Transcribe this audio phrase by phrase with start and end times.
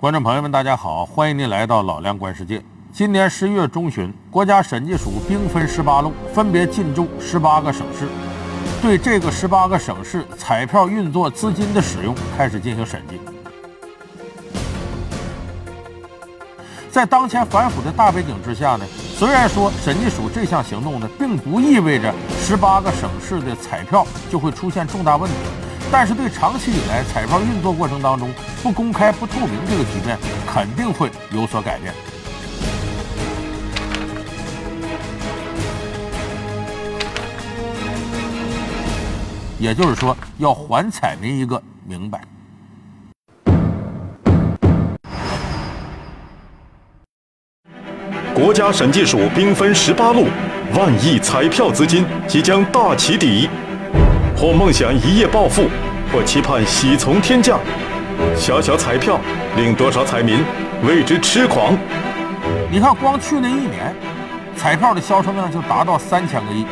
[0.00, 2.64] 观众朋友们，大家好，欢迎您来到老梁观世界。
[2.90, 8.08] 今年十一月中旬，国家审计署兵分十八路，分别进驻十八个省市，
[8.80, 13.20] 对这个十八个省市彩票运作资金的使用开始进行审计。
[16.90, 18.86] 在当前反腐的大背景之下呢，
[19.18, 25.36] 虽然说审计署这项行动呢，并不意味着十八个省市的彩票就会出现重大问题。
[25.92, 28.30] 但是，对长期以来彩票运作过程当中
[28.62, 30.16] 不公开、不透明这个局面，
[30.46, 31.92] 肯定会有所改变。
[39.58, 42.22] 也就是说，要还彩民一个明白。
[48.32, 50.28] 国家审计署兵分十八路，
[50.74, 53.50] 万亿彩票资金即将大起底。
[54.40, 55.68] 或梦想一夜暴富，
[56.10, 57.60] 或期盼喜从天降，
[58.34, 59.20] 小小彩票
[59.54, 60.42] 令多少彩民
[60.82, 61.76] 为之痴狂？
[62.70, 63.94] 你看，光去年一年，
[64.56, 66.64] 彩票的销售量就达到三千个亿，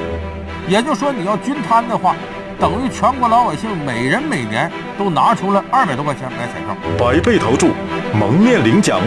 [0.67, 2.17] 也就是说，你要均摊的话，
[2.59, 6.75] 等于全国老百姓每人每年都拿出了二百多块钱买彩票。
[6.97, 7.73] 百倍投注，
[8.19, 8.99] 蒙面领奖，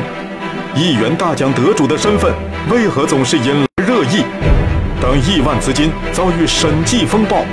[0.75, 2.31] 亿元大奖得主的身份
[2.69, 4.23] 为何总是引来热议？
[5.01, 7.43] 当亿万资金遭遇审计风暴。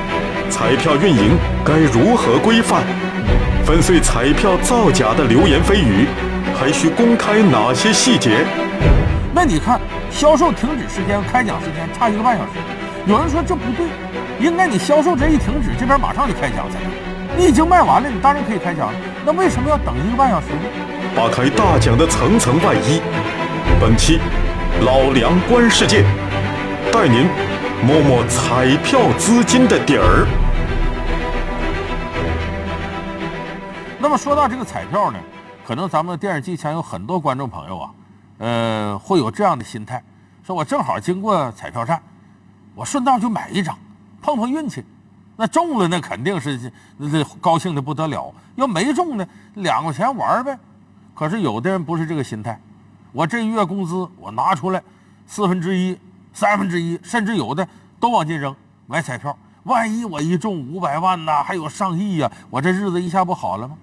[0.50, 2.82] 彩票运营该如何规范？
[3.64, 6.06] 粉碎彩票造假的流言蜚语，
[6.58, 8.44] 还需公开哪些细节？
[9.34, 9.78] 那你看，
[10.10, 12.50] 销售停止时间、开奖时间差一个半小时，
[13.06, 13.86] 有人说这不对，
[14.40, 16.88] 应该你销售这一停止，这边马上就开奖才对。
[17.36, 18.90] 你已经卖完了，你当然可以开奖，
[19.24, 20.62] 那为什么要等一个半小时呢？
[21.14, 23.00] 扒开大奖的层层外衣，
[23.78, 24.18] 本期
[24.80, 26.02] 老梁观世界，
[26.90, 27.28] 带您。
[27.80, 30.26] 摸摸彩票资金的底儿。
[34.00, 35.18] 那么说到这个彩票呢，
[35.64, 37.90] 可能咱们电视机前有很多观众朋友啊，
[38.38, 40.02] 呃，会有这样的心态：
[40.42, 42.02] 说我正好经过彩票站，
[42.74, 43.78] 我顺道就买一张，
[44.20, 44.84] 碰碰运气。
[45.36, 50.58] 那中了，那肯定是那高兴的不得了；要没中呢，两块钱玩呗。
[51.14, 52.60] 可是有的人不是这个心态，
[53.12, 54.82] 我这月工资我拿出来
[55.28, 55.96] 四分之一。
[56.38, 57.66] 三分之一，甚至有的
[57.98, 58.54] 都往进扔
[58.86, 59.36] 买彩票。
[59.64, 63.76] 万一我一中五百万呐，还有上亿呀，我这日子一下不好了吗？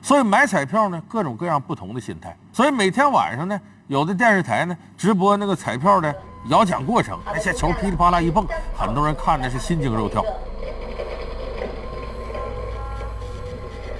[0.00, 2.34] 所以买彩票呢，各种各样不同的心态。
[2.50, 6.14] 所以每天晚上呢，有的电视台呢直播那个彩票的
[6.48, 10.24] 摇奖过程，那些球噼里啪啦一蹦，很多人看的是心惊肉跳。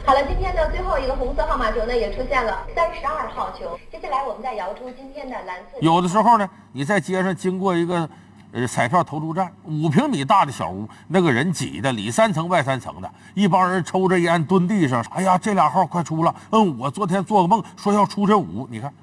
[0.06, 3.77] 好了，今天的最后一个红色号码球呢，也出现了三十二号球。
[3.91, 5.78] 接下来我们再摇出今天的蓝色。
[5.81, 8.09] 有的时候呢，你在街上经过一个
[8.53, 15.05] 呃彩票投注站，五平米大的小屋，那个人挤的里三层外三层的，一帮人抽着烟蹲地上。
[15.11, 16.33] 哎呀，这俩号快出了！
[16.53, 18.94] 嗯，我昨天做个梦说要出这五，你看，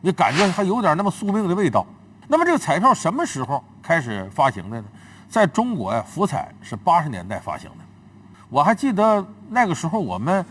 [0.00, 1.84] 你感觉还有点那么宿命的味道。
[2.28, 4.86] 那么这个彩票什么时候开始发行的呢？
[5.28, 7.87] 在中国呀，福彩是八十年代发行的。
[8.50, 10.44] 我还记得那个时候，我们，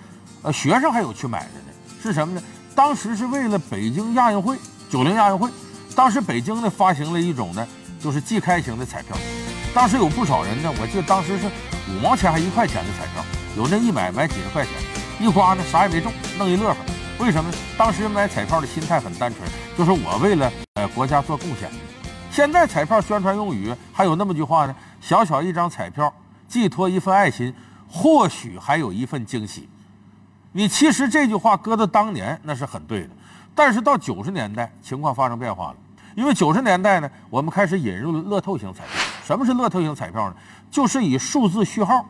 [0.43, 1.73] 呃，学生还有去买的呢。
[2.01, 2.41] 是什么呢？
[2.75, 4.55] 当时是为了北京亚运会，
[4.87, 5.49] 九零亚运会，
[5.95, 7.67] 当时北京呢发行了一种呢，
[7.99, 9.17] 就是即开型的彩票。
[9.73, 11.47] 当时有不少人呢，我记得当时是
[11.89, 13.25] 五毛钱还一块钱的彩票，
[13.55, 14.73] 有那一买买几十块钱，
[15.19, 16.77] 一刮呢啥也没中，弄一乐呵。
[17.17, 17.57] 为什么呢？
[17.75, 21.67] 当时买彩票的心态很单纯，就是我为了呃国家做贡献。
[22.29, 26.13] 现在彩票宣传用语还有那么句话呢：小小一张彩票，
[26.47, 27.51] 寄托一份爱心。
[27.89, 29.67] 或许还有一份惊喜。
[30.51, 33.09] 你其实这句话搁到当年那是很对的，
[33.53, 35.75] 但是到九十年代情况发生变化了。
[36.15, 38.93] 因为九十年代呢，我们开始引入了乐透型彩票。
[39.23, 40.35] 什么是乐透型彩票呢？
[40.71, 42.03] 就是以数字序号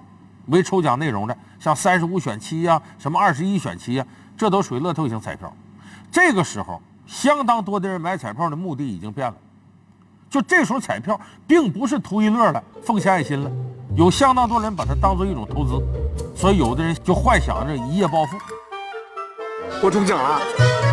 [0.46, 4.06] 为抽奖内容的，像三十五选七呀，什么二十一选七呀，
[4.38, 5.54] 这都属于乐透型彩票。
[6.10, 9.36] 这个时候，相当多的人买彩票的目的已经变了。
[10.30, 13.50] 就这时候彩票并不是图一乐了，奉献爱心了。
[13.96, 15.82] 有相当多人把它当做一种投资，
[16.36, 18.38] 所以有的人就幻想着一夜暴富。
[19.82, 20.40] 我中奖了！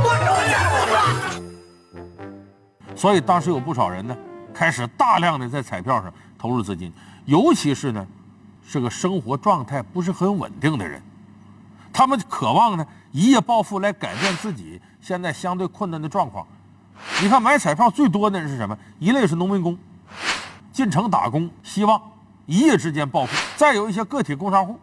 [0.03, 0.63] 我中奖
[2.91, 2.97] 了！
[2.97, 4.17] 所以当时有不少人呢，
[4.55, 6.93] 开始大量的在彩票上投入资金，
[7.25, 8.07] 尤其是呢，
[8.65, 11.03] 是个生活状态不是很稳定的人，
[11.93, 16.47] 他们渴望呢一夜暴富来改变自己现在相对困难的状况。
[17.23, 18.77] 你看买彩票最多的人是什么？
[18.99, 19.79] 一类是农民工，
[20.73, 22.01] 进城打工，希望。
[22.47, 24.79] 一夜之间暴富，再有一些个体工商户，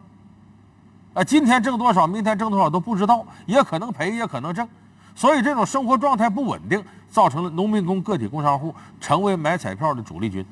[1.14, 4.68] 啊，今天挣多少，明天挣多少都不知道，也可能赔，也可能挣，
[5.14, 10.44] 所以这种生活状态不稳定，造成了农民工、个体工商户成为买彩票的主力军。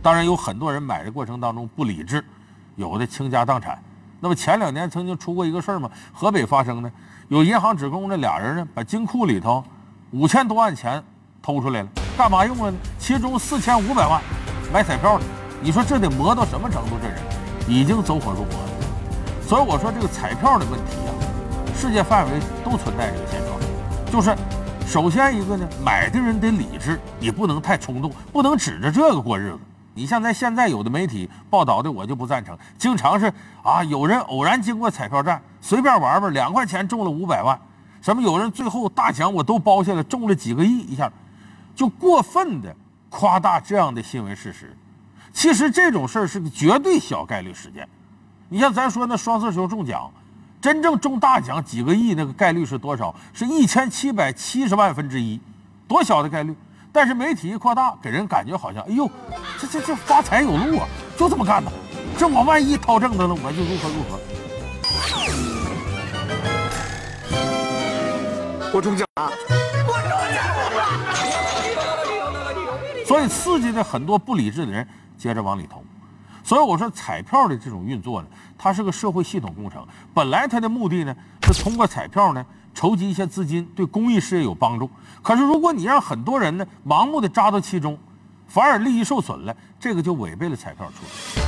[0.00, 2.24] 当然，有很多人买的过程当中不理智，
[2.76, 3.78] 有的倾家荡产，
[4.20, 6.90] 那么前两年曾经出过一个事儿嘛，河北发生的，
[7.28, 9.64] 有银行职工这俩人呢，把金库里头
[10.10, 11.02] 五千多万钱
[11.40, 12.72] 偷出来了，干嘛用啊？
[12.98, 14.20] 其中四千五百万
[14.72, 15.24] 买彩票的，
[15.62, 16.96] 你说这得磨到什么程度？
[17.00, 17.16] 这人
[17.68, 18.70] 已经走火入魔了。
[19.46, 21.10] 所以我说这个彩票的问题啊，
[21.76, 24.36] 世界范围都存在这个现状，就是
[24.84, 29.58] 首先一个呢，买的人得理智，你不能太冲动，不能指着这个过日子。
[29.98, 32.56] 你像咱现在有的媒体报道的，我就不赞成。
[32.78, 33.26] 经常是
[33.64, 37.58] 啊，有人偶然经过彩票站，随便玩玩，两块钱中了五百万，
[38.00, 41.10] 什么有人最后大奖我都包下来，中了几个亿，一下
[41.74, 42.72] 就过分的
[43.10, 44.72] 夸大这样的新闻事实。
[45.32, 47.88] 其实这种事儿是个绝对小概率事件。
[48.48, 50.08] 你像咱说那双色球中奖，
[50.60, 53.12] 真正中大奖几个亿那个概率是多少？
[53.32, 55.40] 是一千七百七十万分之一，
[55.88, 56.54] 多小的概率！
[56.92, 59.08] 但是媒体一扩大，给人感觉好像，哎呦，
[59.60, 61.70] 这这这发财有路啊，就这么干的。
[62.16, 64.18] 这我万一掏正的了，我就如何如何。
[68.72, 69.30] 我中奖了！
[73.06, 74.86] 所以刺激的很多不理智的人
[75.16, 75.82] 接着往里投。
[76.42, 79.86] 所以我说彩票的这种运作呢，它是个社会系统工程。
[80.12, 82.44] 本来它的目的呢，是通过彩票呢。
[82.78, 84.88] 筹集一些资金对公益事业有帮助，
[85.20, 87.98] 可是如果你让很多人呢盲目的扎到其中，
[88.46, 91.42] 反而利益受损了，这个就违背了彩票初衷。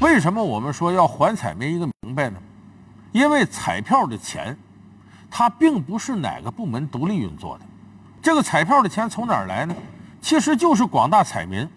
[0.00, 2.38] 为什么我们说要还彩民一个明白呢？
[3.12, 4.54] 因为彩票的钱，
[5.30, 7.64] 它并不是哪个部门独立运作的，
[8.20, 9.74] 这个彩票的钱从哪儿来呢？
[10.24, 11.68] 其实就是广大彩民，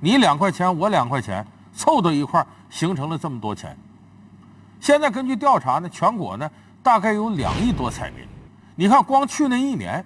[0.00, 3.78] 你两块钱，我两块钱，凑到一块儿形成了这么多钱。
[4.80, 6.50] 现在根据调查呢，全国呢
[6.82, 8.26] 大概有两亿多彩民。
[8.74, 10.04] 你看，光去年一年，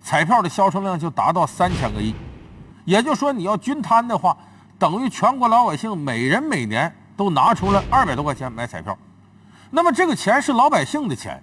[0.00, 2.14] 彩票的销售量就达到三千个亿。
[2.84, 4.36] 也就是说，你要均摊的话，
[4.78, 8.96] 等于全国老百姓每人每年都拿出了二百多块钱买彩票。
[9.72, 11.42] 那么这个钱是老百姓的钱，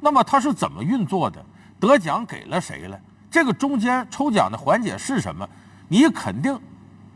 [0.00, 1.42] 那么它是怎么运作的？
[1.80, 3.00] 得奖给了谁了？
[3.30, 5.48] 这个中间抽奖的环节是什么？
[5.88, 6.58] 你肯定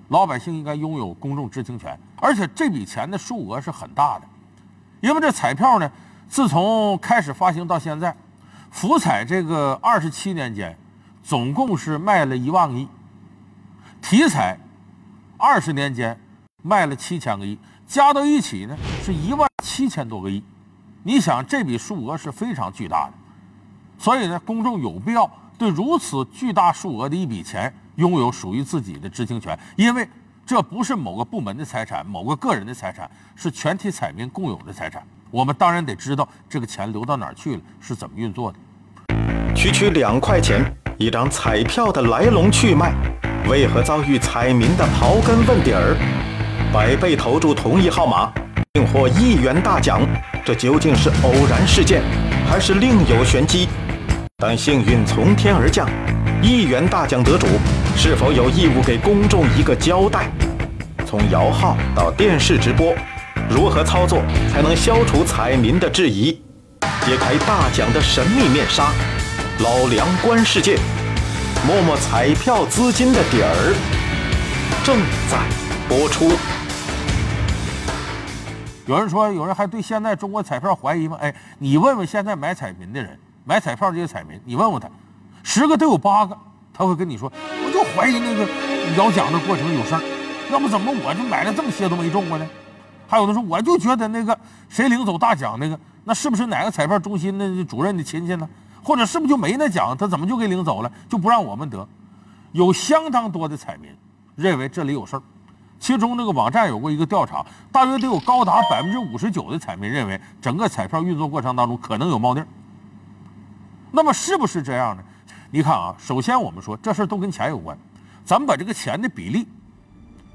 [0.08, 4.26] 老百姓应该拥有公众知情权，而且这笔钱的数额是很大的，
[5.00, 5.90] 因为这彩票呢，
[6.28, 8.14] 自从开始发行到现在，
[8.70, 10.76] 福彩这个二十七年间，
[11.22, 12.88] 总共是卖了一万亿，
[14.00, 14.58] 体彩
[15.38, 16.18] 二十年间
[16.62, 20.42] 卖了七千个亿，加到一起呢是一万七千多个亿，
[21.02, 23.12] 你想这笔数额是非常巨大的，
[23.98, 25.30] 所以呢，公众有必要。
[25.62, 30.04] 对如此巨大数额的一笔钱拥有属于自己的知情权，因为
[30.44, 35.00] 这不是某个部门的财产，某个个人的财产，是全体彩民共有的财产。
[35.30, 38.58] 我们当然得知道这个钱流到哪儿去了，是怎么运作的。
[39.54, 40.64] 区区两块钱
[40.98, 42.92] 一张彩票的来龙去脉，
[43.48, 45.96] 为何遭遇彩民的刨根问底儿？
[46.72, 48.32] 百倍投注同一号码，
[48.72, 50.00] 并获亿元大奖，
[50.44, 52.02] 这究竟是偶然事件，
[52.50, 53.68] 还是另有玄机？
[54.42, 55.88] 当幸运从天而降，
[56.42, 57.46] 亿元大奖得主
[57.96, 60.28] 是否有义务给公众一个交代？
[61.06, 62.92] 从摇号到电视直播，
[63.48, 64.20] 如何操作
[64.52, 66.42] 才能消除彩民的质疑，
[67.06, 68.90] 揭开大奖的神秘面纱？
[69.60, 70.76] 老梁观世界，
[71.64, 73.76] 摸摸彩票资金的底儿，
[74.82, 74.96] 正
[75.30, 75.38] 在
[75.88, 76.32] 播出。
[78.86, 81.16] 有人说，有人还对现在中国彩票怀疑吗？
[81.20, 83.16] 哎，你问问现在买彩民的人。
[83.44, 84.88] 买彩票这些彩民，你问问他，
[85.42, 86.36] 十个都有八个，
[86.72, 87.32] 他会跟你说，
[87.64, 88.46] 我就怀疑那个
[88.96, 90.02] 摇奖的过程有事儿，
[90.52, 92.46] 要不怎么我就买了这么些都没中过呢？
[93.08, 98.48] 还有的说，我就觉得那个谁领走大奖那个，那是不是哪个彩票中心的主任的亲戚呢？
[98.82, 101.86] 或者是不是就没那奖，他怎么就给领走了，就不让我们得？
[102.52, 103.90] 有相当多的彩民
[104.36, 105.22] 认为这里有事儿，
[105.80, 112.46] 其中那个网站有过一个调查，大约得有高达百分之五十九的彩民认为整个彩票运作过程当中可能有猫腻儿。
[113.94, 115.02] 那么是不是这样呢？
[115.50, 117.76] 你看啊，首先我们说这事儿都跟钱有关，
[118.24, 119.46] 咱们把这个钱的比例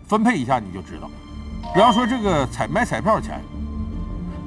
[0.08, 1.10] 分配一下，你就知道。
[1.74, 3.42] 比方说这个彩买彩票钱，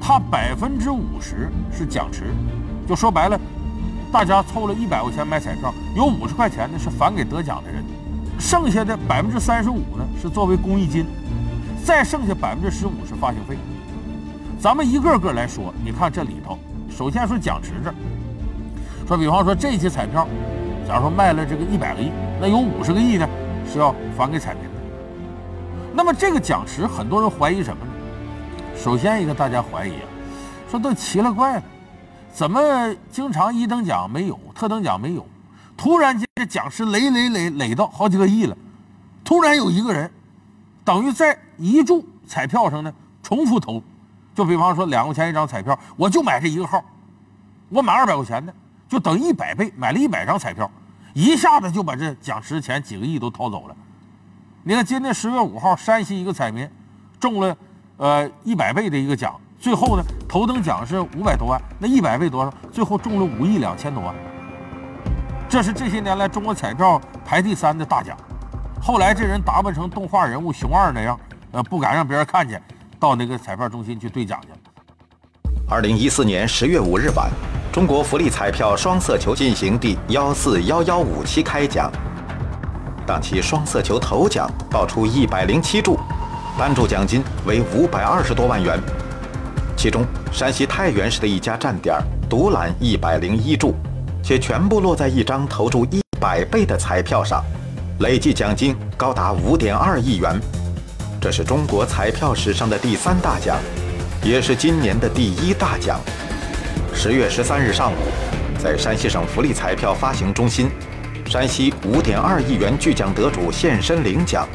[0.01, 2.33] 它百分之五十是奖池，
[2.89, 3.39] 就说白了，
[4.13, 7.85] 大家凑了一百块钱买彩票，有五十块钱呢是返给得奖的人，
[8.39, 11.05] 剩下的百分之三十五呢是作为公益金，
[11.85, 13.59] 再剩下百分之十五是发行费。
[14.61, 16.57] 咱们一个个来说，你看这里头，
[16.89, 17.95] 首先说奖池这儿。
[19.11, 20.25] 说，比方说这些彩票，
[20.87, 23.29] 假如说卖了这个一百个亿，那有五十个亿呢
[23.67, 24.71] 是要返给彩民的。
[25.93, 27.93] 那么这个奖池，很多人怀疑什么呢？
[28.77, 30.07] 首先一个大家怀疑啊，
[30.71, 31.63] 说都奇了怪了，
[32.33, 35.27] 怎么经常一等奖没有，特等奖没有？
[35.77, 38.57] 突然间这奖池垒垒垒垒到好几个亿了，
[39.25, 40.09] 突然有一个人，
[40.85, 43.83] 等于在一注彩票上呢重复投，
[44.37, 46.81] 就比方说两块钱一张彩票，我就买这一个号，
[47.71, 48.55] 我买二百块钱的，
[48.91, 50.69] 就等于一百倍，买了一百张彩票，
[51.15, 53.77] 一下子就把这奖池钱几个亿都掏走了。
[54.65, 56.69] 你看今天十月五号，山西一个彩民
[57.21, 57.57] 中了
[57.99, 59.41] 呃一百倍的一个奖。
[59.61, 62.53] 最后呢，头等奖是五百多万，那一百倍多少？
[62.73, 64.13] 最后中了五亿两千多万。
[65.49, 68.17] 这是这些年来中国彩票排第三的大奖。
[68.83, 71.19] 后来这人打扮成动画人物熊二那样，
[71.53, 72.61] 呃，不敢让别人看见，
[72.99, 74.57] 到那个彩票中心去兑奖去了。
[75.69, 77.31] 二零一四年十月五日晚，
[77.73, 81.89] 中国福利彩票双色球进行第幺四幺幺五期开奖。
[83.07, 85.97] 当期双色球头奖爆出一百零七注，
[86.59, 88.77] 单注奖金为五百二十多万元。
[89.77, 91.97] 其中，山西太原市的一家站点
[92.29, 93.73] 独揽一百零一注，
[94.21, 97.41] 且全部落在一张投注一百倍的彩票上，
[98.01, 100.41] 累计奖金高达五点二亿元。
[101.21, 103.57] 这是中国彩票史上的第三大奖，
[104.25, 106.01] 也是今年的第一大奖。
[107.03, 107.97] 十月十三日上午，
[108.63, 110.69] 在山西省福利彩票发行中心，
[111.25, 114.47] 山西五点二亿元巨奖得主现身领奖。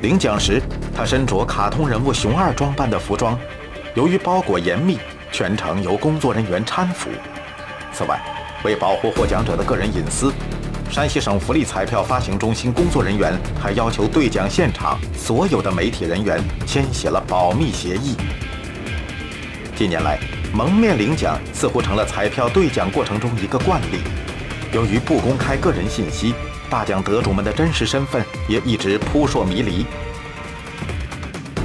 [0.00, 0.62] 领奖时，
[0.96, 3.36] 他身着卡通人物熊二装扮的服装。
[3.96, 4.96] 由于包裹严密，
[5.32, 7.10] 全程由工作人员搀扶。
[7.92, 8.22] 此外，
[8.62, 10.32] 为保护获奖者的个人隐私，
[10.88, 18.14] 山西省福利彩票发行中心工作人员还要求兑奖现场所有的媒体人员签写了保密协议。
[19.74, 20.16] 近年来，
[20.54, 24.00] 蒙面领奖似乎成了彩票兑奖过程中一个惯例。
[24.72, 26.34] 由于不公开个人信息，
[26.68, 29.86] 大奖得主们的真实身份也一直扑朔迷离。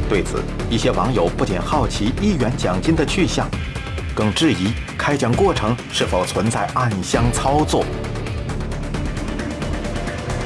[0.10, 3.46] 对此，一些网友不仅好奇一元奖金的去向，
[4.16, 7.86] 更质疑开奖过程是否存在暗箱操作。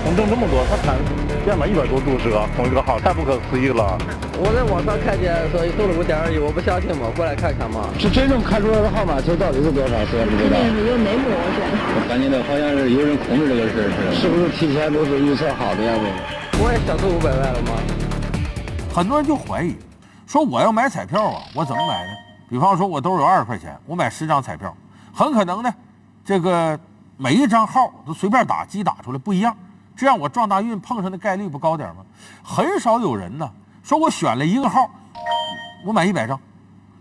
[0.04, 0.98] 能挣这么多，他看
[1.46, 3.98] 连买一百多度是同一个号，太不可思议了。
[4.38, 7.90] 我在网上看见，所以搜了五点二亿，我不相信嘛，过来看看嘛。
[7.98, 9.94] 是真正开出来的号码球到底是多少？
[10.06, 10.54] 谁也不知道。
[10.54, 11.74] 肯定是有内幕，我觉得。
[11.98, 14.14] 我感觉到好像是有人控制这个事儿似的。
[14.14, 16.06] 是不是提前都是预测好的样子？
[16.62, 17.74] 我也想中五百万了吗？
[18.94, 19.76] 很多人就怀疑，
[20.28, 22.12] 说我要买彩票啊，我怎么买呢？
[22.50, 24.76] 比方说，我兜有二十块钱，我买十张彩票，
[25.14, 25.74] 很可能呢，
[26.26, 26.78] 这个
[27.18, 29.56] 每一张号都随便打，机打出来不一样，
[30.02, 32.04] 这样我撞大运碰上的概率不高点吗？
[32.42, 33.48] 很少有人呢，
[33.84, 34.90] 说我选了一个号，
[35.86, 36.40] 我买一百张，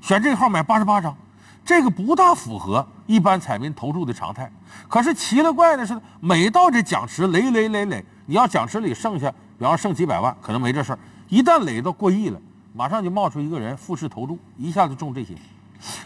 [0.03, 1.17] 选这个号买八十八张，
[1.65, 4.53] 这个不大符合一般彩民投注的常态。
[4.87, 10.99] 可是奇了怪的是，每到这奖池垒垒垒垒，你要奖池里剩下，比方剩几百万，可能没这事儿。
[11.31, 12.39] 一旦垒到过亿了，
[12.75, 15.35] 马上就冒出一个人复式投注，一下子中这些，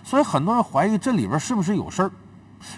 [0.05, 2.11] 所以很多人怀疑这里边是不是有事儿，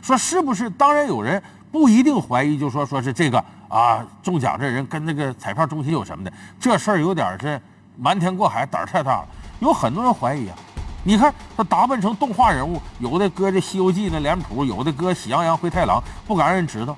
[0.00, 0.70] 说是不是？
[0.70, 7.60] 当然有人不一定怀疑，就说说是这个啊中奖这人跟那个彩票中心有什么的，这事儿有点是
[7.96, 9.28] 瞒天过海，胆儿太大了。
[9.60, 10.56] 有很多人怀疑啊，
[11.02, 16.96] 你看他打扮成动画人物，有的搁这《西游记》那脸谱，有的搁《喜羊羊灰太狼》，不敢让人知道。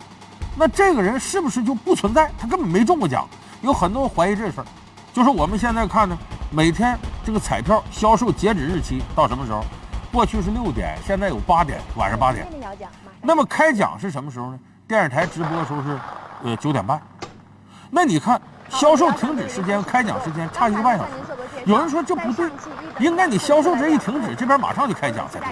[0.57, 2.31] 那这个人是不是就不存在？
[2.39, 3.29] 他根本没中过奖。
[3.63, 4.67] 有很多人怀疑这事儿。
[5.13, 6.17] 就是我们现在看呢，
[6.51, 9.65] 每天这个彩票销售截止日期到什么时候？
[10.11, 12.47] 过去是六点，现在有八点，晚上八点。
[13.21, 14.59] 那么开奖是什么时候呢？
[14.87, 15.99] 电视台直播的时候是，
[16.42, 17.00] 呃九点半。
[17.90, 21.12] 那你看销售停止时间、开奖时间差一个半小时。
[21.64, 22.50] 有人说这不对，
[22.99, 25.49] 应该你销售这一停止，这边马上就开奖才对。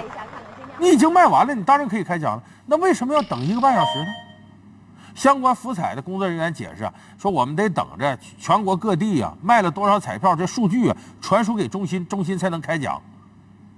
[0.78, 2.42] 你已经卖完了，你当然可以开奖了。
[2.66, 4.06] 那为什么要等一个半小时呢？
[5.14, 6.86] 相关福彩的工作人员解释
[7.18, 13.00] 说：“我们得等着全国各地呀卖了多少彩票，这数据啊传输给中心，中心才能开奖。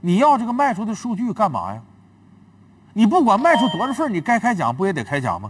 [0.01, 1.81] 你要这个卖出的数据干嘛呀？
[2.93, 5.49] 你不管卖出多少份，你该开奖不也得开奖吗？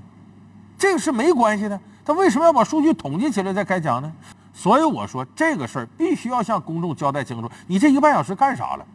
[0.78, 1.78] 这个是没关系的。
[2.04, 4.10] 他为什么要把数据统计起来再开奖呢？
[4.54, 7.50] 所以我说这个事儿必须要向公众交代清楚。
[7.66, 8.86] 你这一个半小时干啥了？”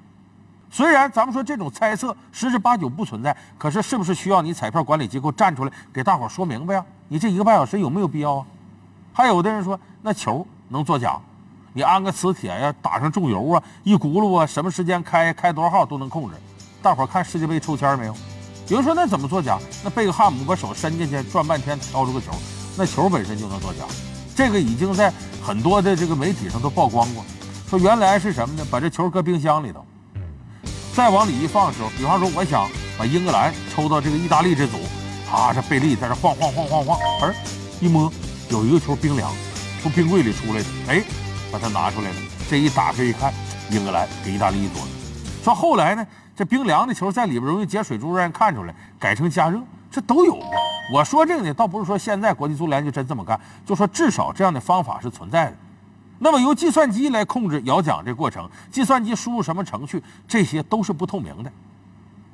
[0.72, 6.84] 虽然咱们说这种猜测十之八九不存在，可是是不是需要你彩票管理机构站出来给大伙说明白呀？
[7.08, 8.46] 你这一个半小时有没有必要啊？
[9.13, 11.20] 还有的人说那球能作假，
[11.74, 16.36] 你安个磁铁呀，打上重油啊，一轱辘啊，什么时间开开多少号都能控制。
[16.82, 18.16] 大伙看世界杯抽签没有？
[18.74, 19.60] 比如说那怎么作假？
[19.84, 22.32] 那贝克汉姆把手伸进去转半天挑出个球，
[22.75, 23.86] 那球本身就能作假。
[24.36, 25.13] 这个已经在
[25.44, 27.24] 很多的这个媒体上都曝光过，
[27.70, 28.65] 说原来是什么呢？
[28.72, 29.86] 把这球搁冰箱里头。
[30.96, 34.77] 再往里一放的时候，比方说我想把英格兰抽到这个意大利这组，
[35.32, 37.32] 啊，这贝利在这晃晃晃晃晃，而
[37.80, 38.12] 一摸
[38.50, 39.32] 有一个球冰凉，
[39.84, 41.03] 从冰柜里出来的，哎，
[41.51, 42.15] 把它拿出来了，
[42.50, 43.32] 这一打开一看，
[43.70, 44.82] 英格兰给意大利一多。
[45.44, 49.60] 说后来呢，这冰凉的球在里边容易结水珠，让人看出来，改成加热，
[49.92, 50.40] 这都有。
[50.92, 55.56] 我说这个呢，倒不是说现在国际足联就真这么干，就说至少这样的方法是存在的。
[56.20, 61.52] 那么由计算机来控制摇奖这过程，计算机输入什么程序，这些都是不透明的。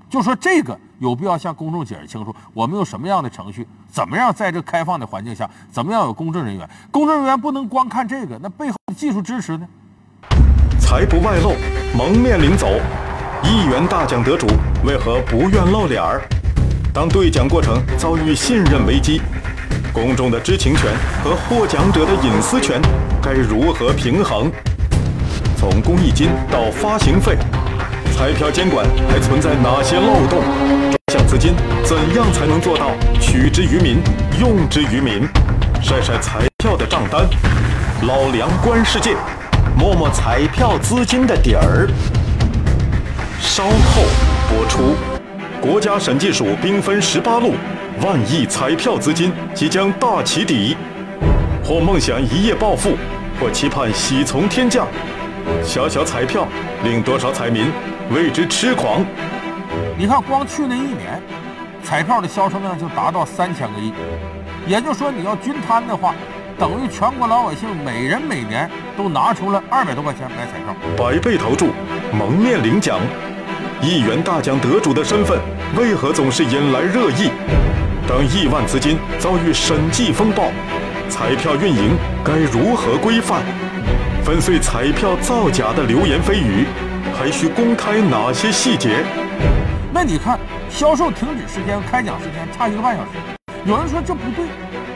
[0.10, 6.68] 就说这个有必要向公众解释清楚，我们用什么样的程序，怎么样在这开放的环境下，怎么样有公证人员？
[6.90, 9.68] 公证人员不能光看这个，那背后的技术支持呢？
[10.80, 11.54] 财不外露，
[11.98, 12.68] 蒙面领走。
[13.44, 14.48] 亿元大奖得主
[14.84, 16.22] 为何不愿露脸儿？
[16.94, 19.22] 当兑奖过程遭遇信任危机，
[19.94, 20.92] 公众的知情权
[21.24, 22.82] 和获奖者的隐私权
[23.22, 24.52] 该如何平衡？
[25.58, 27.38] 从公益金到发行费。
[28.12, 30.44] 彩票监管还存在哪些漏洞？
[31.08, 31.54] 专项资金
[31.86, 32.92] 怎样才能做到
[33.22, 34.02] 取之于民、
[34.40, 35.28] 用之于民？
[35.82, 37.26] 晒晒彩票的账单，
[38.06, 39.16] 老梁观世界，
[39.78, 41.88] 摸摸彩票资金的底儿。
[43.40, 44.04] 稍后
[44.50, 44.96] 播出。
[45.62, 47.54] 国家审计署兵分十八路，
[48.02, 50.76] 万亿彩票资金即将大起底，
[51.64, 52.98] 或梦想一夜暴富，
[53.40, 54.88] 或期盼喜从天降。
[55.64, 56.48] 小小彩票
[56.84, 57.72] 令多少彩民？
[58.12, 59.06] 为之痴狂。
[59.98, 61.22] 你看，光去年一年，
[61.84, 63.94] 彩票的销售量就达到三千个亿。
[64.68, 66.14] 也就是说，你要均摊的话，
[66.58, 70.76] 等于全国老百姓每人每年都拿出了二百多块钱买彩票。
[70.98, 71.68] 百倍投注，
[72.12, 73.00] 蒙面领奖，
[73.82, 75.40] 亿元大奖得主的身份
[75.78, 77.32] 为何总是引来热议？
[78.08, 80.52] 当亿万资金遭遇审计风暴，
[81.08, 83.42] 彩票运营该如何规范？
[84.24, 86.66] 粉碎彩票造假的流言蜚语。
[87.18, 89.04] 还需公开哪些细节？
[89.94, 93.10] 那你看，销售停止时间开奖时间差一个半小时。
[93.66, 94.46] 有人说这不对，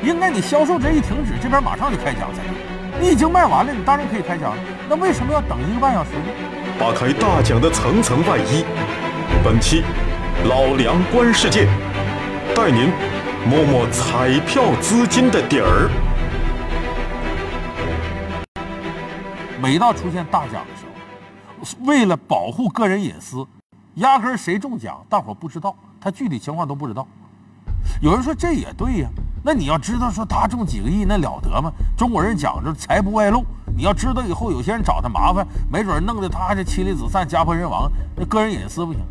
[0.02, 3.02] 应该你销售这一停止，这边马上就开奖才对。
[3.02, 4.54] 你已经卖完了，你当然可以开奖。
[4.88, 6.63] 那为什么要等一个半小时呢？
[6.80, 8.66] 扒开大奖的层层外衣。
[9.44, 9.84] 本期
[10.46, 11.68] 老梁观世界，
[12.56, 12.90] 带您
[13.48, 15.90] 摸摸彩票资金的底儿。
[19.62, 20.94] 每到出现大奖的时候。
[21.86, 23.48] 为了保护个人隐私，
[23.96, 27.08] 压根谁中奖，大伙不知道，他具体情况都不知道。
[28.02, 29.08] 有人说这也对呀，
[29.46, 31.70] 那你要知道说他中几个亿，那了得吗？
[31.98, 33.44] 中国人讲究财不外露，
[33.76, 39.02] 你要知道以后有些人找他麻烦，没准弄得他这妻离子散、家破人亡，那个人隐私不行。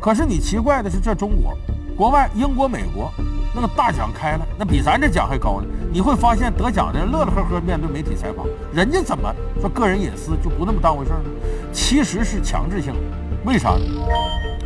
[0.00, 1.54] 可是你奇怪的是，这中国、
[1.96, 3.12] 国外、英国、美国。
[3.54, 5.66] 那个大奖开了，那比咱这奖还高呢。
[5.92, 11.28] 你会发现得奖的人乐乐呵呵面对媒体采访，人家怎么说个人隐私就不那么当回事呢？
[11.70, 13.00] 其实是强制性的，
[13.44, 13.84] 为啥呢？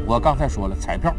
[0.06, 1.12] 我刚才说了，彩票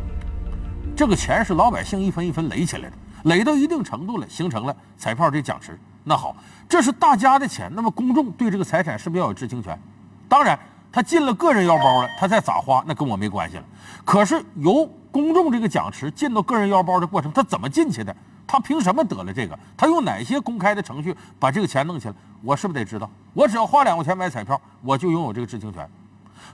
[0.95, 5.77] 这个钱是老百姓一分一分垒起来的，垒到一定程度了，形成了彩票这奖池。
[6.03, 6.35] 那好，
[6.69, 9.77] 这是大家的钱，那么公众对这个财产是不是要有知情权？
[10.29, 10.57] 当然，
[10.91, 13.63] 他进了个人腰包了，他再咋花那跟我没关系了。
[14.05, 18.15] 可是由公众这个奖池进到个人腰包的过程，他怎么进去的？
[18.45, 19.59] 他凭什么得了这个？
[19.75, 22.13] 他用哪些公开的程序把这个钱弄起来？
[22.41, 23.09] 我是不是得知道？
[23.33, 25.89] 我只要花两块钱买彩票，我就拥有这个知情权。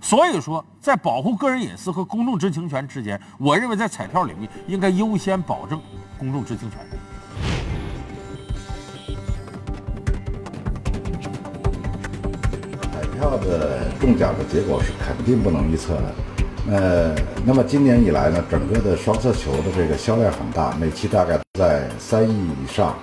[0.03, 5.81] 所以说，在保护个人隐私和公众知情权之间，我认为在彩票领域应该优先保证
[6.19, 6.79] 公众知情权。
[12.91, 16.13] 彩票的中奖的结果是肯定不能预测的。
[16.69, 22.93] 呃，那么今年以来呢，整个的双色球的这个销量很大，每期大概在三亿以上。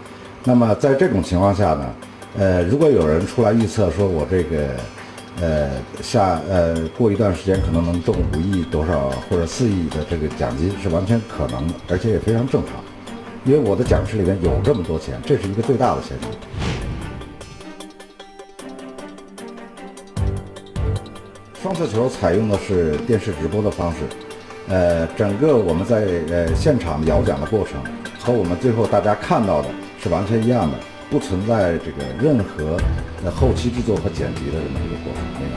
[0.45, 1.95] 那么在这种情况下呢，
[2.37, 4.77] 呃，如果有人出来预测说我这个，
[5.39, 5.71] 呃，
[6.03, 12.75] 下呃过一段时间可能能中五亿多少或者四亿的这个奖金是完全可能的，而且也非常正常，
[13.45, 16.27] 因为我的奖池里面有这么多钱，这是一个最大的前提。
[21.63, 23.99] 双色球采用的是电视直播的方式，
[24.69, 27.81] 呃，整个我们在呃现场摇奖的过程
[28.19, 29.69] 和我们最后大家看到的
[30.03, 30.77] 是完全一样的，
[31.11, 32.79] 不存在这个任何
[33.25, 35.53] 呃后期制作和剪辑的这么一个过程，没有。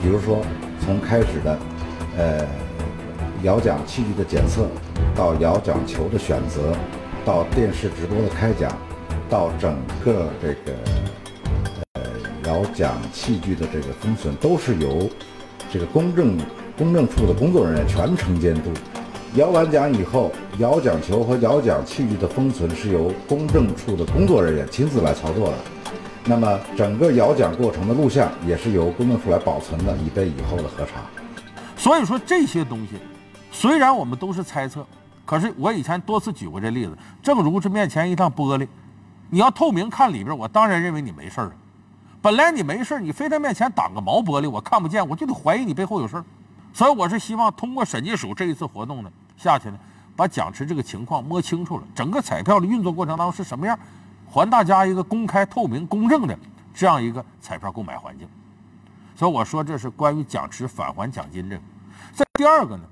[0.00, 0.40] 比如说，
[0.84, 1.58] 从开始的
[2.16, 2.46] 呃
[3.42, 4.68] 摇奖器具的检测，
[5.16, 6.72] 到摇奖球的选择，
[7.24, 8.70] 到电视直播的开奖。
[9.28, 10.72] 到整个这个
[11.94, 12.02] 呃
[12.44, 15.10] 摇奖器具的这个封存，都是由
[15.68, 16.38] 这个公证
[16.78, 18.70] 公证处的工作人员全程监督。
[19.36, 25.54] 摇完奖以后，摇奖球和摇奖器具的封存是由公证处的工作人员亲自来操作的。
[26.24, 31.02] 那么整个摇奖过程的录像也是由公证处来保存的，以备以后的核查。
[31.76, 32.92] 所以说这些东西，
[33.52, 34.86] 虽然我们都是猜测，
[35.26, 38.66] 可是我以前多次举过这例子，正如这面前一趟玻璃。
[39.28, 41.52] 你要透明看里边，我当然认为你没事儿。
[42.22, 46.24] 本来你没事儿你非在面前挡个毛玻璃，我看不见，我就得怀疑你背后有事儿。
[46.72, 49.78] 所以我是希望通过审计署这一次活动呢下去呢，
[50.14, 53.78] 把奖池这个情况摸清楚了，整个彩票的运作过程当中是什么样，
[54.28, 56.38] 还大家一个公开、透明、公正的
[56.74, 58.26] 这样一个彩票购买环境。
[59.14, 61.62] 所以我说这是关于奖池返还奖金这个。
[62.12, 62.82] 再第二个呢，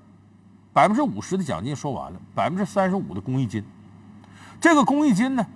[0.73, 3.65] 百分之五十的奖金说完了，百分之三十五的公益金。
[4.61, 5.47] 这个公益金呢，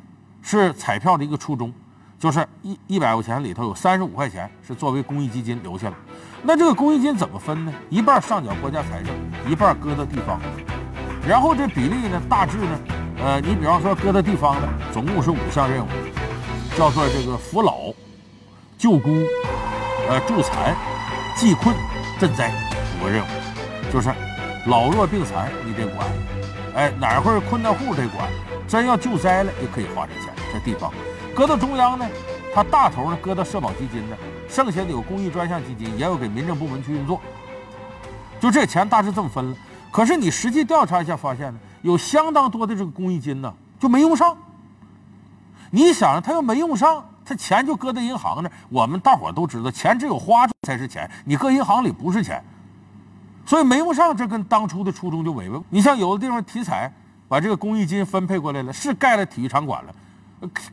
[0.43, 1.73] 是彩票的一个初衷。
[2.19, 5.97] 就是一一百块钱里头有三十五块钱是作为公益基金留下了，
[6.43, 7.73] 那这个公益金怎么分呢？
[7.91, 9.15] 一半上缴国家财政，
[9.49, 10.41] 一半搁到地方，
[11.27, 12.81] 然后这比例呢，大致呢，
[13.23, 15.89] 呃，你比方说搁到地方的，总共是五项任务，
[16.77, 17.93] 叫做这个扶老、
[18.79, 19.11] 救孤、
[20.09, 20.75] 呃助残、
[21.37, 21.75] 济困、
[22.19, 22.53] 赈灾
[22.99, 23.27] 五个任务，
[23.93, 24.11] 就是
[24.67, 26.07] 老弱病残你得管，
[26.75, 28.27] 哎哪块困难户得管，
[28.67, 30.91] 真要救灾了也可以花这钱，在地方。
[31.35, 32.07] 搁到中央呢，
[32.55, 34.17] 它大头呢搁到社保基金呢，
[34.49, 37.21] 剩下的有公益专项基金，也有给民政部门去运作。
[38.41, 39.57] 就这钱大致这么分了。
[39.91, 44.37] 可是你实际调查一下发现呢，有相当多的这个公益金呢就没用上。
[45.71, 52.43] 你想，他要没用上，他钱就搁在银行那我们大伙都知道，钱只有花出才是钱，你搁银行里不是钱。
[53.45, 55.59] 所以没用上，这跟当初的初衷就违背。
[55.71, 56.93] 你像有的地方体彩
[57.29, 59.95] 把这个公益金分配过来了，是盖了体育场馆了。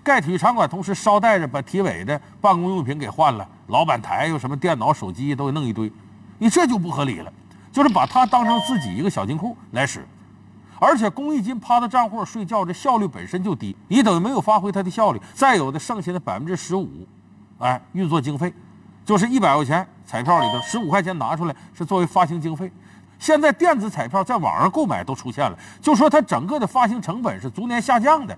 [0.04, 5.92] 盖体育场馆，同时捎带着把体委的办公用品给换了，老板台又什么电脑、手机都给弄一堆，
[6.38, 7.34] 你这就不合理了，
[7.76, 10.08] 就是把它当成自己一个小金库来使，
[10.80, 15.20] 而且公益金趴在账户睡觉，这效率本身就低，你等于没有发挥它的效率。
[15.34, 17.06] 再有的剩下的百分之十五，
[17.60, 18.54] 哎，运作经费，
[19.04, 22.72] 就是一百块钱彩票里头十五块钱拿出来是作为发行经费。
[23.20, 28.38] 现在电子彩票在网上购买都出现了，就说它整个的发行成本是逐年下降的。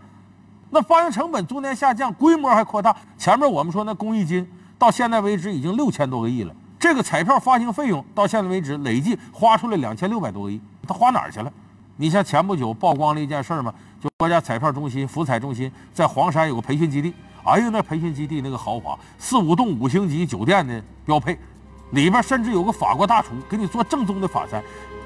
[0.72, 2.96] 那发行成本逐年下降，规模还扩大。
[3.20, 11.52] 前面我们说那公益金到现在为止已经六千多个亿了，这个彩票发行费用到现在为止累计花出了两千六百多个亿，它花哪儿去了？
[11.96, 17.12] 你像前不久曝光了一件事儿嘛，就国家彩票中心福彩中心在黄山有个培训基地，
[17.44, 21.36] 哎呀，那培训基地那个豪华，四五栋五星级酒店的标配，
[21.92, 24.62] 里边甚至有个法国大厨给你做正宗的法餐，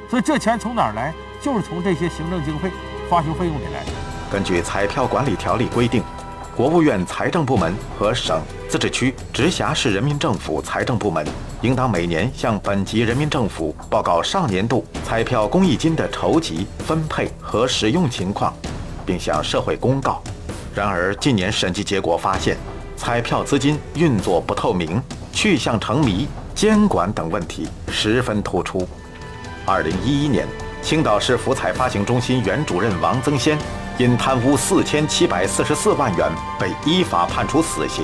[0.09, 1.13] 所以这钱从哪儿来？
[1.39, 2.69] 就是从这些行政经费、
[3.09, 3.91] 发行费用里来的。
[4.29, 6.03] 根据彩票管理条例规定，
[6.55, 11.25] 国务院财政部门和省、自治区、直辖市人民政府财政部门
[11.61, 18.51] 应当每年向本级人民政府报告上年度彩票公益金的筹集、分配和使用情况，
[19.05, 20.23] 并向社会公告。
[20.73, 22.57] 然而，近年审计结果发现，
[22.97, 24.99] 彩票资金运作不透明、
[25.31, 28.87] 去向成谜、监管等问题十分突出。
[29.63, 30.47] 二零一一年，
[30.81, 33.57] 青岛市福彩发行中心原主任王增先。
[33.97, 38.03] 因贪污四千七百四十四万元被依法判处死刑。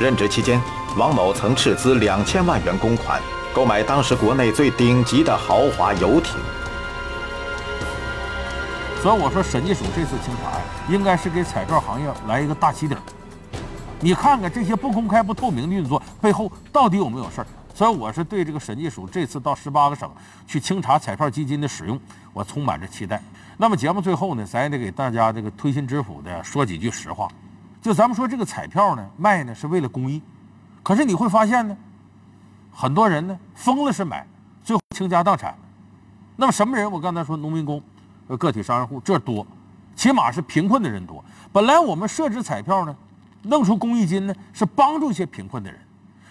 [0.00, 0.60] 任职期间，
[0.96, 3.20] 王某曾斥资两千万元公款
[3.54, 6.34] 购买当时国内最顶级的豪华游艇。
[9.00, 12.96] 所以我说，审计署这次清查呀，应该是给彩票行业来一个大起底。
[14.00, 17.46] 你看看这些不公开、不透明的运作背后到底有没有事儿？
[17.72, 20.10] 所以我是对这个审计署这次到十八个省
[20.46, 21.98] 去清查彩票基金的使用，
[22.32, 23.22] 我充满着期待。
[23.56, 27.28] 那么节目最后呢，咱也得给大家这个推心置腹的说几句实话。
[27.80, 30.20] 就咱们说这个彩票呢，卖呢是为了公益，
[30.90, 31.76] 可是你会发现呢，
[32.72, 34.26] 很多人呢疯了是买，
[34.64, 35.54] 最后倾家荡产。
[36.34, 36.90] 那么什么人？
[36.90, 37.80] 我刚才说农民工、
[38.36, 39.46] 个体商人户这多，
[39.94, 41.24] 起码是贫困的人多。
[41.52, 42.96] 本来我们设置彩票呢，
[43.44, 45.78] 弄出公益金呢，是帮助一些贫困的人，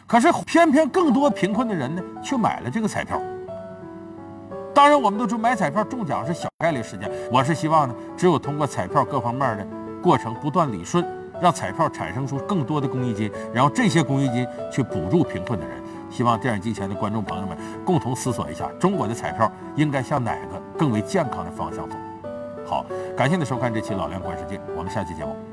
[0.06, 3.18] 可是偏偏更多贫困的人呢，去买了这个彩票。
[4.76, 7.10] 当然，我们都知道买彩票中奖是小概率事件。
[7.32, 9.66] 我是希望呢，只有通过彩票各方面的
[10.04, 11.06] 过程不断理顺，
[11.42, 15.78] 让彩票产生出更多的公益金，然后这些公益金去补助贫困的人。
[16.10, 21.96] 希望电视机前的观众朋友们共同思索一下，中国的彩票应该向哪个更为健康的方向走？
[22.66, 25.49] 好，感谢您收看这期《老梁观世界》，我们下期节目。